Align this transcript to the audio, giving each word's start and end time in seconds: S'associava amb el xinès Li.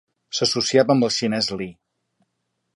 S'associava 0.37 0.95
amb 0.95 1.07
el 1.09 1.13
xinès 1.19 1.53
Li. 1.61 1.71